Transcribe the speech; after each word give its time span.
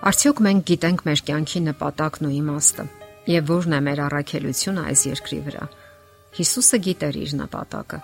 Արդյոք 0.00 0.38
մենք 0.40 0.62
գիտենք 0.64 1.02
մեր 1.04 1.20
կյանքի 1.28 1.60
նպատակն 1.60 2.26
ու 2.26 2.30
իմաստը 2.32 2.84
եւ 3.28 3.50
ո՞րն 3.52 3.74
է 3.76 3.80
մեր 3.84 4.00
առաքելությունը 4.06 4.84
այս 4.88 5.00
երկրի 5.10 5.40
վրա։ 5.48 5.66
Հիսուսը 6.38 6.78
գիտեր 6.86 7.18
իր 7.20 7.34
նպատակը։ 7.40 7.98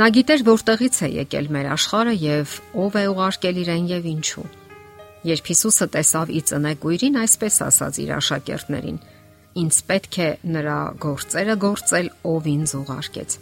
Նա 0.00 0.06
գիտեր 0.16 0.44
որտեղից 0.46 1.00
է 1.04 1.10
եկել 1.14 1.50
մեր 1.56 1.68
աշխարհը 1.74 2.14
եւ 2.22 2.54
ով 2.84 2.96
է 2.96 3.04
ուղարկել 3.12 3.60
իրեն 3.64 3.90
եւ 3.92 4.08
ինչու։ 4.14 4.46
Երբ 5.28 5.52
Հիսուսը 5.52 5.88
տեսավ 5.92 6.32
ի 6.32 6.40
ծնե 6.48 6.72
գույրին, 6.80 7.20
այսպես 7.20 7.60
ասաց 7.68 8.00
իր 8.00 8.14
աշակերտներին. 8.16 8.98
Ինձ 9.60 9.82
պետք 9.92 10.18
է 10.24 10.30
նրա 10.56 10.78
գործերը 11.04 11.58
գործել, 11.68 12.10
ով 12.32 12.48
ինձ 12.54 12.74
ուղարկեց։ 12.80 13.38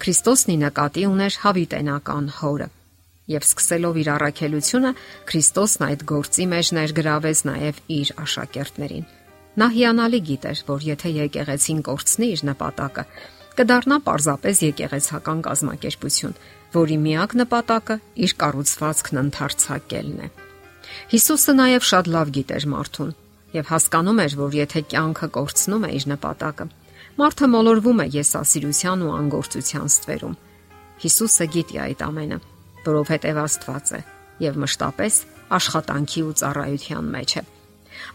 Քրիստոսն 0.00 0.56
ի 0.56 0.58
նկատի 0.64 1.06
ուներ 1.12 1.38
հավիտենական 1.44 2.32
հորը 2.40 2.72
եւ 3.26 3.42
սկսելով 3.46 3.96
իր 4.02 4.08
առաքելությունը 4.14 4.90
Քրիստոսն 5.26 5.84
այդ 5.86 6.02
գործի 6.06 6.44
մեջ 6.52 6.68
ներգրավեց 6.76 7.40
նաև 7.48 7.80
իր 7.96 8.12
աշակերտներին։ 8.22 9.06
Նա 9.56 9.68
հիանալի 9.72 10.20
գիտեր, 10.30 10.62
որ 10.68 10.86
եթե 10.86 11.12
եկեղեցին 11.16 11.80
կորցնի 11.86 12.26
իր 12.36 12.42
նպատակը, 12.50 13.04
կդառնա 13.56 13.98
պարզապես 14.06 14.62
եկեղեցական 14.66 15.38
կազմակերպություն, 15.46 16.34
որի 16.76 16.96
միակ 17.06 17.36
նպատակը 17.40 17.96
իր 18.26 18.34
կառուցվածքն 18.42 19.20
ընդարձակելն 19.22 20.18
է։ 20.26 20.28
Հիսուսը 21.16 21.54
նաև 21.56 21.86
շատ 21.90 22.10
լավ 22.14 22.34
գիտեր 22.36 22.66
մարդուն 22.76 23.14
եւ 23.56 23.70
հասկանում 23.72 24.20
էր, 24.26 24.34
որ 24.36 24.56
եթե 24.60 24.82
կյանքը 24.92 25.28
կորցնում 25.36 25.86
է 25.86 25.90
իր 25.96 26.04
նպատակը, 26.12 26.66
մարդը 27.16 27.48
մոլորվում 27.56 28.02
է 28.04 28.06
եսասիրության 28.16 29.06
ու 29.06 29.14
անգործության 29.16 29.88
ստվերում։ 29.96 30.36
Հիսուսը 31.06 31.48
գիտի 31.56 31.80
այդ 31.86 32.04
ամենը 32.06 32.38
որովհետև 32.86 33.42
Աստված 33.42 33.92
է 33.96 34.00
եւ 34.46 34.58
մշտապես 34.62 35.18
աշխատանքի 35.56 36.22
ու 36.26 36.34
ծառայության 36.40 37.12
մեջ 37.16 37.36
է։ 37.40 37.42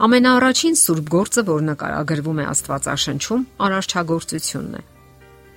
Ամենաառաջին 0.05 0.75
սուրբ 0.81 1.07
գործը, 1.11 1.43
որ 1.47 1.63
նկարագրվում 1.71 2.41
է 2.41 2.45
Աստվածաշնչում, 2.51 3.45
արարչագործությունն 3.65 4.75
է։ 4.77 4.83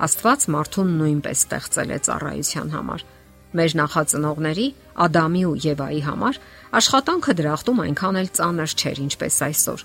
Աստված 0.04 0.46
մարդուն 0.54 0.94
նույնպես 1.00 1.42
ստեղծել 1.44 1.92
է 1.94 1.98
ծառայության 2.08 2.72
համար։ 2.74 3.04
Մեր 3.54 3.74
նախածնողների 3.78 4.68
Ադամի 5.04 5.42
ու 5.46 5.58
Եվայի 5.64 6.00
համար 6.08 6.40
աշխատանքը 6.80 7.34
դրախտում 7.38 7.82
այնքան 7.84 8.18
էլ 8.24 8.30
ծանր 8.38 8.74
չէր, 8.74 9.02
ինչպես 9.04 9.36
այսօր։ 9.48 9.84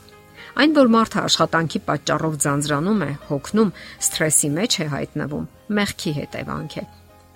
Այն, 0.59 0.73
որ 0.79 0.89
մարդը 0.95 1.19
աշխատանքի 1.29 1.81
պատճառով 1.89 2.39
ձանձրանում 2.45 3.03
է, 3.05 3.11
հոգնում, 3.29 3.73
սթրեսի 4.09 4.49
մեջ 4.57 4.79
է 4.79 4.87
հայտնվում, 4.95 5.45
մեղքի 5.77 6.15
հետևանք 6.19 6.79
է։ 6.81 6.85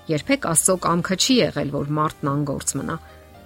Երբեք 0.03 0.45
Աստծո 0.51 0.73
կամքը 0.83 1.15
չի 1.23 1.35
եղել, 1.37 1.69
որ 1.73 1.91
մարդն 1.97 2.29
անգործ 2.33 2.71
մնա։ 2.79 2.95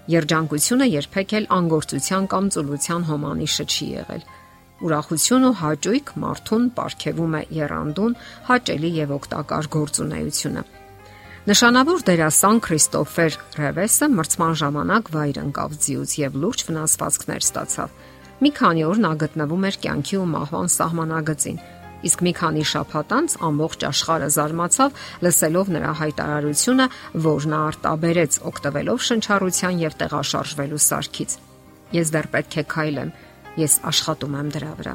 Երջանկությունը 0.10 0.88
երբեք 0.90 1.34
էլ 1.38 1.46
անգործության 1.58 2.28
կամ 2.32 2.50
ծուլության 2.56 3.06
հոմանիշը 3.12 3.66
չի 3.68 3.88
եղել։ 3.98 4.24
Ուրախություն 4.88 5.46
ու 5.48 5.54
հաճույք 5.62 6.10
մարդուն 6.24 6.66
ապարգևում 6.72 7.38
է 7.38 7.42
երանդուն, 7.58 8.18
հաճելի 8.50 8.92
եւ 8.98 9.14
օգտակար 9.18 9.70
գործունեությունը։ 9.78 10.64
Նշանավոր 11.48 12.02
դերասան 12.08 12.58
Քրիստոֆեր 12.66 13.40
Ռևեսը 13.58 14.08
մրցման 14.18 14.58
ժամանակ 14.62 15.12
վայր 15.14 15.38
ընկավ 15.46 15.78
ձիուց 15.86 16.16
եւ 16.26 16.42
լուրջ 16.42 16.64
վնասվածքներ 16.68 17.46
ստացավ։ 17.48 17.94
Մի 18.38 18.52
քանի 18.58 18.84
օր 18.88 19.00
նա 19.06 19.12
գտնվում 19.24 19.68
էր 19.68 19.78
կյանքի 19.88 20.18
ու 20.18 20.28
մահվան 20.34 20.72
սահմանագծին 20.78 21.62
Իսկ 22.06 22.24
մի 22.26 22.32
քանի 22.38 22.64
շաբաթ 22.70 23.14
անց 23.18 23.36
ամբողջ 23.48 23.84
աշխարհը 23.88 24.28
զարմացավ 24.38 25.00
լսելով 25.26 25.70
նրա 25.76 25.92
հայտարարությունը, 26.02 26.86
որ 27.26 27.48
նա 27.54 27.62
արտաբերեց 27.68 28.38
օգտվելով 28.52 29.00
շնչառության 29.08 29.80
եւ 29.82 29.96
տեղաշարժվելու 30.02 30.82
սարքից։ 30.88 31.32
Ես 31.98 32.12
դեռ 32.14 32.28
պետք 32.36 32.58
է 32.58 32.64
քայլեմ, 32.74 33.14
ես 33.58 33.74
աշխատում 33.92 34.38
եմ 34.38 34.52
դրա 34.58 34.74
վրա։ 34.78 34.94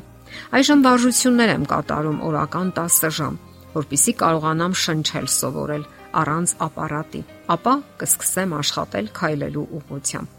Այժմ 0.57 0.85
վարժություններ 0.87 1.51
եմ 1.53 1.65
կատարում 1.73 2.21
օրական 2.29 2.69
10 2.79 3.17
ժամ, 3.19 3.35
որpիսի 3.73 4.13
կարողանամ 4.23 4.77
շնչել 4.83 5.27
սովորել 5.33 5.85
առանց 6.23 6.55
ապարատի։ 6.67 7.23
Ապա 7.57 7.75
կսկսեմ 8.03 8.55
աշխատել 8.63 9.11
քայլելու 9.19 9.67
ուղղությամբ։ 9.81 10.39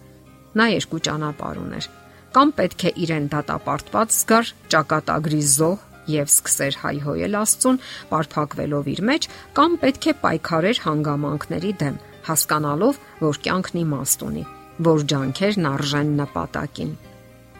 Նա 0.53 0.65
երկու 0.73 1.01
ճանապարհ 1.09 1.61
ուներ 1.63 1.87
կամ 2.33 2.51
պետք 2.57 2.83
է 2.89 2.91
իրեն 3.03 3.25
դատապարտված 3.29 4.13
զգար 4.17 4.51
ճակատագրի 4.73 5.41
զոհ 5.53 5.81
եւ 6.09 6.31
սկսեր 6.33 6.77
հայհոյել 6.83 7.37
Աստծուն, 7.39 7.79
բարփակվելով 8.11 8.89
իր 8.93 9.01
մեջ, 9.09 9.27
կամ 9.57 9.77
պետք 9.83 10.07
է 10.09 10.13
պայքարեր 10.23 10.81
հանգամանքների 10.83 11.71
դեմ, 11.83 11.97
հասկանալով, 12.27 12.99
որ 13.23 13.39
կյանքն 13.47 13.81
իմաստ 13.83 14.25
ունի, 14.27 14.43
որ 14.87 15.03
ջանքերն 15.13 15.67
արժեն 15.73 16.13
նպատակին։ 16.23 16.93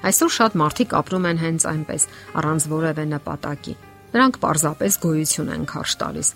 Այսօր 0.04 0.32
շատ 0.36 0.56
մարդիկ 0.60 0.94
ապրում 1.00 1.28
են 1.30 1.38
հենց 1.44 1.66
այնպես, 1.74 2.06
առանց 2.44 2.66
որևէ 2.74 3.06
նպատակի։ 3.14 3.76
Նրանք 4.14 4.40
պարզապես 4.44 4.98
գոյություն 5.04 5.54
են 5.54 5.64
քարշ 5.72 5.94
տալիս։ 6.04 6.32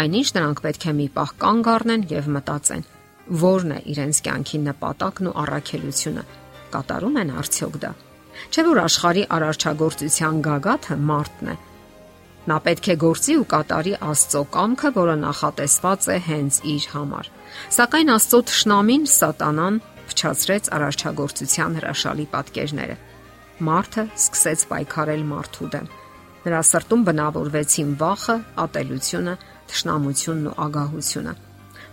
Այնինչ 0.00 0.28
նրանք 0.36 0.62
պետք 0.64 0.86
է 0.86 0.94
մի 1.00 1.08
պահ 1.18 1.34
կանգ 1.44 1.70
առնեն 1.74 2.06
եւ 2.10 2.30
մտածեն, 2.36 2.84
ո՞րն 3.30 3.74
է 3.76 3.80
իրենց 3.92 4.20
կյանքի 4.26 4.62
նպատակն 4.70 5.30
ու 5.30 5.36
առաքելությունը։ 5.44 6.24
Կատարում 6.70 7.20
են 7.20 7.34
արդյոք 7.40 7.76
դա։ 7.84 7.92
Չէ 8.48 8.64
որ 8.66 8.80
աշխարհի 8.86 9.24
արարչագործության 9.36 10.40
գագաթը 10.46 10.96
մարդն 11.10 11.50
է։ 11.52 11.56
Նա 12.50 12.56
պետք 12.64 12.86
է 12.88 12.96
գործի 13.04 13.34
ու 13.36 13.46
կատարի 13.52 13.92
Աստծո 14.00 14.40
կամքը, 14.54 14.90
որը 14.96 15.16
նախատեսված 15.20 16.06
է 16.08 16.16
հենց 16.30 16.60
իր 16.72 16.86
համար։ 16.94 17.30
Սակայն 17.76 18.12
Աստծո 18.16 18.40
ճշնամին 18.50 19.04
Սատանան 19.14 19.76
փչացրեց 20.10 20.70
արարչագործության 20.76 21.76
հրաշալի 21.80 22.26
պատկերները։ 22.34 22.96
Մարդը 23.70 24.04
սկսեց 24.16 24.66
պայքարել 24.72 25.24
մարդու 25.30 25.70
դեմ։ 25.76 25.88
Նրա 26.40 26.60
սրտում 26.70 27.02
բնավորվեցին 27.10 27.90
վախը, 28.00 28.36
ատելությունը, 28.64 29.34
թշնամությունն 29.70 30.50
ու 30.50 30.58
ագահությունը։ 30.64 31.34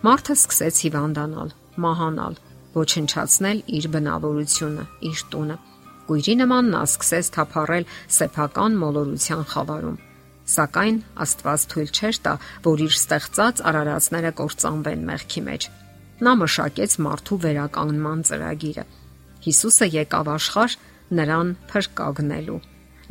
Մարդը 0.07 0.35
սկսեց 0.37 0.79
հիվանդանալ, 0.87 1.49
մահանալ, 1.83 2.37
ոչնչացնել 2.77 3.59
իր 3.77 3.89
բնավորությունը, 3.97 4.85
իր 5.11 5.23
տունը 5.33 5.57
Գույրի 6.07 6.35
նման 6.41 6.69
նա 6.71 6.81
սկսեց 6.87 7.29
թափառել 7.35 7.87
սեփական 8.17 8.77
մոլորության 8.81 9.43
խավարում։ 9.53 9.97
Սակայն 10.47 10.99
Աստված 11.23 11.63
թույլ 11.71 11.89
չէր 11.91 12.19
տա, 12.23 12.33
որ 12.67 12.83
իր 12.85 12.93
ստեղծած 12.95 13.61
արարածները 13.71 14.31
կործանվեն 14.37 15.01
մեղքի 15.09 15.41
մեջ։ 15.47 15.67
Նա 16.23 16.33
մշակեց 16.41 16.95
մարդու 17.07 17.39
վերականգնման 17.43 18.21
ծրագիրը։ 18.29 18.85
Հիսուսը 19.47 19.87
եկավ 19.97 20.31
աշխարհ 20.37 20.77
նրան 21.19 21.51
փրկագնելու։ 21.71 22.61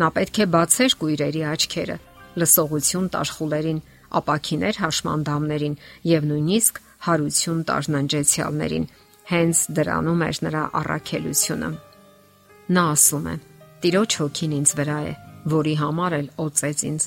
Նա 0.01 0.09
պետք 0.17 0.41
է 0.41 0.47
բացեր 0.57 0.97
գույրերի 1.03 1.43
աչքերը, 1.53 1.97
լսողություն 2.41 3.07
տար 3.15 3.33
խուլերին, 3.37 3.81
ապակիներ 4.21 4.81
հաշմանդամներին 4.83 5.79
եւ 6.17 6.29
նույնիսկ 6.33 6.81
հարություն 7.07 7.61
տար 7.69 7.91
ննջեցյալներին։ 7.97 8.89
Հենց 9.27 9.63
դրանում 9.77 10.25
էր 10.27 10.41
նրա 10.47 10.65
առաքելությունը։ 10.81 11.71
Նա 12.67 12.83
ասում 12.97 13.27
է. 13.31 13.35
Տիրոջ 13.83 14.15
հոգին 14.19 14.55
ինձ 14.57 14.71
վրա 14.75 14.97
է, 15.07 15.11
որի 15.53 15.75
համար 15.79 16.15
էլ 16.17 16.29
օծեց 16.43 16.81
ինձ։ 16.89 17.05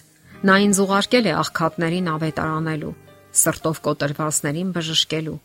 Նա 0.47 0.55
ինձ 0.65 0.79
ուղարկել 0.83 1.25
է 1.27 1.33
աղքատներին 1.35 2.07
ավետարանելու, 2.13 2.91
սրտով 3.41 3.81
կոտրվածներին 3.89 4.71
բժշկելու, 4.77 5.35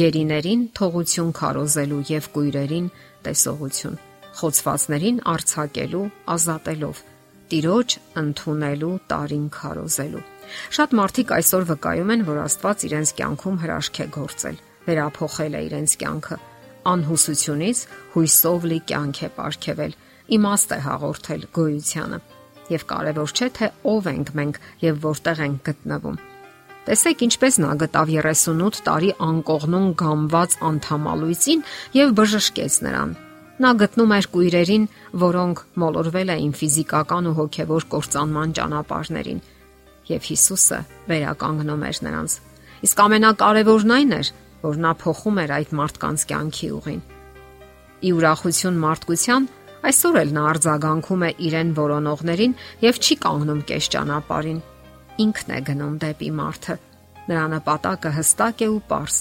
գերիներին 0.00 0.64
թողություն 0.78 1.34
քարոզելու 1.36 2.00
եւ 2.08 2.30
կույրերին 2.38 2.88
տեսողություն, 3.28 4.00
խոցվածներին 4.40 5.22
արցակելու, 5.36 6.04
ազատելով, 6.32 7.02
տիրոջ 7.52 8.00
ընդունելու, 8.24 8.92
տարին 9.12 9.46
քարոզելու։ 9.52 10.26
Շատ 10.78 10.96
մարդիկ 10.96 11.34
այսօր 11.38 11.72
վկայում 11.76 12.12
են, 12.16 12.28
որ 12.28 12.44
Աստված 12.48 12.88
իրենց 12.88 13.16
կյանքում 13.20 13.64
հրաշք 13.68 14.00
է 14.00 14.06
գործել, 14.16 14.62
վերափոխել 14.88 15.58
է 15.58 15.66
իրենց 15.68 16.00
կյանքը 16.00 16.46
անհուսությունից 16.92 17.84
հույսով 18.14 18.66
լի 18.70 18.80
կյանք 18.88 19.20
է 19.20 19.28
ապարգևել, 19.28 19.92
իմաստ 20.38 20.74
է 20.74 20.80
հաղորդել 20.88 21.46
գոյությանը։ 21.58 22.18
Եվ 22.68 22.82
կարևոր 22.88 23.32
չէ 23.38 23.48
թե 23.58 23.68
ով 23.92 24.10
ենք 24.12 24.34
մենք 24.38 24.58
եւ 24.84 24.98
որտեղ 25.04 25.40
ենք 25.48 25.62
գտնվում։ 25.68 26.18
Տեսեք 26.88 27.22
ինչպես 27.28 27.56
նա 27.60 27.70
գտավ 27.84 28.10
38 28.16 28.82
տարի 28.88 29.08
անկողնուն 29.28 29.88
գամված 30.00 30.54
անդամալույցին 30.68 31.64
եւ 31.98 32.12
բժշկեց 32.16 32.78
նրան։ 32.88 33.10
Նա 33.58 33.70
գտնում 33.82 34.12
էր 34.14 34.26
կույրերին, 34.32 34.84
որոնք 35.20 35.62
մոլորվել 35.82 36.32
էին 36.34 36.52
ֆիզիկական 36.58 37.28
ու 37.28 37.36
հոգեվոր 37.38 37.86
կործանման 37.92 38.52
ճանապարհներին, 38.58 39.40
եւ 40.08 40.28
Հիսուսը 40.28 40.78
վերականգնում 41.10 41.82
էր 41.88 42.00
նրանց։ 42.08 42.36
Իսկ 42.88 43.02
ամենակարևորն 43.04 43.94
այն 43.98 44.14
էր, 44.18 44.30
որ 44.64 44.80
նա 44.84 44.92
փոխում 45.02 45.40
էր 45.44 45.54
այդ 45.58 45.72
մարդկանց 45.78 46.24
կյանքի 46.32 46.68
ուղին։ 46.78 47.00
Ի 47.98 48.10
ուրախություն 48.18 48.80
մարդկության 48.82 49.48
այսօր 49.88 50.18
էլ 50.22 50.30
նա 50.34 50.44
արձագանքում 50.52 51.24
է 51.28 51.30
իրեն 51.48 51.72
որոնողներին 51.78 52.54
եւ 52.84 53.00
չի 53.02 53.16
կանգնում 53.24 53.64
կես 53.70 53.88
ճանապարհին։ 53.94 54.60
Ինքն 55.24 55.52
է 55.54 55.58
գնում 55.68 55.98
դեպի 56.02 56.30
մարդը։ 56.38 56.78
Նրա 57.28 57.44
նպատակը 57.54 58.14
հստակ 58.18 58.64
է 58.64 58.68
ու 58.74 58.80
པարս։ 58.88 59.18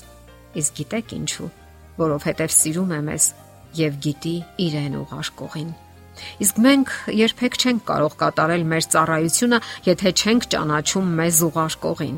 Իսկ 0.62 0.78
գիտեք 0.78 1.14
ինչու, 1.18 1.50
որովհետև 2.02 2.56
սիրում 2.58 2.94
է 2.98 3.02
մեզ 3.10 3.28
եւ 3.78 4.00
գիտի 4.06 4.36
իրեն 4.68 4.98
ուղարկողին։ 5.02 5.76
Իսկ 6.42 6.62
մենք 6.66 6.94
երբեք 7.14 7.58
չենք 7.62 7.84
կարող 7.88 8.14
կատարել 8.22 8.64
մեր 8.72 8.88
ծառայությունը, 8.94 9.60
եթե 9.86 10.14
չենք 10.18 10.48
ճանաչում 10.54 11.12
մեզ 11.20 11.42
ուղարկողին։ 11.48 12.18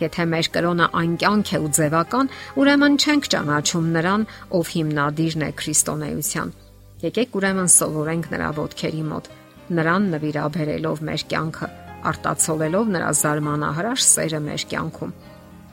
Եթե 0.00 0.24
մեր 0.32 0.46
կրոնը 0.54 0.86
անկյանք 1.00 1.50
է 1.52 1.58
ու 1.60 1.70
ձևական, 1.76 2.30
ուրեմն 2.60 2.94
չենք 3.00 3.26
ճանաչում 3.34 3.88
նրան, 3.96 4.22
ով 4.56 4.70
հիմնադիրն 4.74 5.44
է 5.44 5.50
քրիստոնեության։ 5.60 6.52
Եկեք 7.00 7.36
ուրեմն 7.40 7.68
սովորենք 7.74 8.30
նրա 8.32 8.48
ոտքերի 8.60 9.02
մոտ, 9.10 9.28
նրան 9.76 10.06
նվիրաբերելով 10.14 11.02
մեր 11.10 11.24
կյանքը, 11.32 11.68
արտացոլելով 12.10 12.94
նրա 12.96 13.10
զարմանահրաշ 13.20 14.06
սերը 14.08 14.40
մեր 14.46 14.64
կյանքում։ 14.72 15.12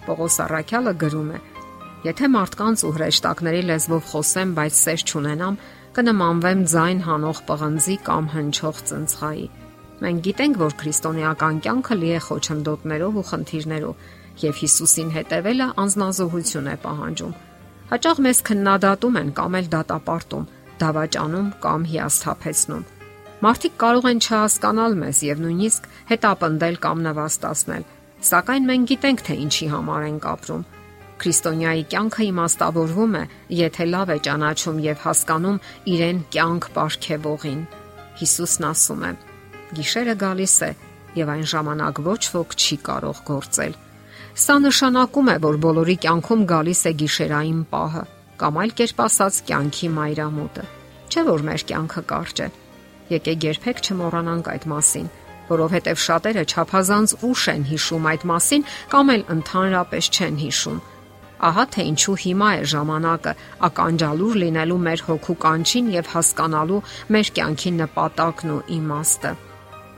Պողոս 0.07 0.35
Առաքյալը 0.47 0.93
գրում 1.03 1.31
է. 1.37 1.39
Եթե 2.07 2.27
մարդկանց 2.35 2.83
ու 2.87 2.91
հրեշտակների 2.97 3.61
լեզվով 3.67 4.03
խոսեմ, 4.11 4.51
բայց 4.57 4.81
սեր 4.87 5.05
չունենամ, 5.07 5.55
կնմանվեմ 5.97 6.59
ձայն 6.71 6.99
հանող 7.07 7.39
պղնձի 7.47 7.95
կամ 8.07 8.29
հնչող 8.35 8.83
ծնցղայի։ 8.91 9.47
Մենք 10.03 10.21
գիտենք, 10.27 10.59
որ 10.61 10.75
քրիստոնեական 10.81 11.59
կյանքը 11.65 11.97
լի 11.97 12.11
է 12.17 12.19
խոչընդոտներով 12.27 13.17
ու 13.17 13.25
խնդիրներով, 13.31 14.05
եւ 14.43 14.61
Հիսուսին 14.61 15.09
հետևելը 15.17 15.67
անznազողություն 15.83 16.69
է 16.69 16.75
պահանջում։ 16.85 17.33
Հաճախ 17.87 18.21
մեզ 18.27 18.41
քննադատում 18.47 19.19
են 19.21 19.29
կամ 19.41 19.57
էլ 19.57 19.69
դատապարտում, 19.73 20.47
դավաճանում 20.77 21.51
կամ 21.65 21.85
հիասթափեցնում։ 21.91 22.87
Մարդիկ 23.47 23.77
կարող 23.81 24.09
են 24.11 24.23
չհասկանալ 24.27 24.97
մեզ 25.01 25.19
եւ 25.27 25.43
նույնիսկ 25.47 25.91
հետապնդել 26.13 26.81
կամ 26.87 27.05
նվաստացնել, 27.07 27.85
սակայն 28.27 28.67
մենք 28.71 28.89
գիտենք, 28.91 29.23
թե 29.27 29.37
ինչի 29.47 29.67
համար 29.73 30.07
ենք 30.07 30.27
ապրում 30.37 30.65
Քրիստոնյայի 31.17 31.85
կյանքը 31.91 32.25
իմաստավորվում 32.27 33.15
է, 33.17 33.21
եթե 33.59 33.85
լավ 33.89 34.11
է 34.13 34.17
ճանաչում 34.27 34.81
եւ 34.85 34.99
հասկանում 35.05 35.57
իրեն 35.93 36.19
կյանք 36.35 36.67
ապարգևողին։ 36.69 37.63
Հիսուսն 38.21 38.69
ասում 38.69 39.07
է. 39.09 39.11
Գիշերը 39.75 40.15
գալիս 40.21 40.55
է 40.67 40.69
եւ 41.17 41.31
այն 41.33 41.45
ժամանակ 41.51 42.01
ոչ 42.07 42.21
ոք 42.37 42.55
չի 42.55 42.77
կարող 42.87 43.21
գործել։ 43.27 43.77
Սա 44.37 44.55
նշանակում 44.63 45.31
է, 45.33 45.35
որ 45.43 45.55
բոլորի 45.65 45.95
կյանքում 46.07 46.43
գալիս 46.51 46.81
է 46.87 46.91
գիշերային 47.01 47.61
պահը, 47.71 48.03
կամ 48.41 48.59
այլ 48.63 48.73
կերպ 48.79 48.99
ասած, 49.07 49.39
կյանքի 49.47 49.89
մայրամուտը։ 49.97 50.65
Չէ՞ 51.07 51.23
որ 51.27 51.45
մեր 51.47 51.65
կյանքը 51.71 52.03
կարճ 52.11 52.43
է։ 52.45 52.49
Եկեք 53.17 53.47
երբեք 53.47 53.81
չմոռանանք 53.87 54.51
այդ 54.53 54.67
մասին, 54.71 55.07
որովհետև 55.47 56.03
շատերը 56.07 56.43
չափազանց 56.51 57.15
ուշ 57.27 57.47
են 57.55 57.65
հիշում 57.71 58.07
այդ 58.11 58.27
մասին 58.31 58.67
կամ 58.93 59.11
էլ 59.15 59.25
ընդհանրապես 59.37 60.11
չեն 60.17 60.39
հիշում 60.43 60.79
Ահա 61.37 61.63
թե 61.73 61.83
ինչու 61.91 62.15
հիմա 62.23 62.47
է 62.57 62.61
ժամանակը 62.71 63.33
ականջալուր 63.67 64.37
լինելու 64.43 64.77
մեր 64.87 65.03
հոգու 65.07 65.35
կանչին 65.43 65.91
եւ 65.93 66.09
հասկանալու 66.13 66.79
մեր 67.13 67.29
կյանքի 67.37 67.73
նպատակն 67.81 68.53
ու 68.55 68.63
իմաստը։ 68.77 69.33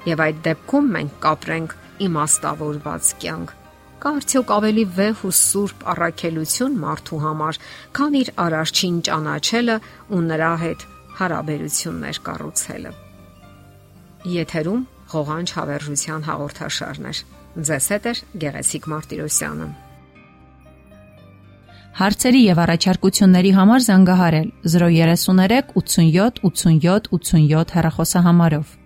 Եվ 0.07 0.21
այդ 0.25 0.37
դեպքում 0.47 0.91
մենք 0.95 1.17
կապրենք 1.25 1.73
իմաստավորված 2.07 3.09
կյանք։ 3.23 3.55
Կա 3.99 4.11
արդյոք 4.15 4.51
ավելի 4.55 4.85
վեհ 4.95 5.23
ու 5.27 5.33
սուրբ 5.39 5.81
առաքելություն 5.93 6.77
մարդու 6.79 7.19
համար, 7.25 7.59
քան 7.99 8.15
իր 8.19 8.29
արարչին 8.45 9.01
ճանաչելը 9.09 9.75
ու 10.15 10.21
նրա 10.29 10.53
հետ 10.63 10.85
հարաբերություններ 11.19 12.21
կառուցելը։ 12.29 12.93
Եթերում 14.39 14.87
ղողանջ 15.09 15.53
հավերժության 15.59 16.25
հաղորդաշարներ։ 16.29 17.21
Ձեզ 17.69 17.85
հետ 17.91 18.09
է 18.09 18.13
Գեղեցիկ 18.39 18.89
Մարտիրոսյանը։ 18.93 19.69
Հարցերի 21.99 22.41
եւ 22.45 22.59
առաջարկությունների 22.63 23.49
համար 23.59 23.81
զանգահարել 23.89 24.51
033 24.73 25.73
87 25.75 26.39
87 26.47 27.09
87 27.11 27.73
հեռախոսահամարով։ 27.75 28.78